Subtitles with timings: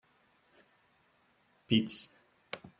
[1.67, 2.09] Pits.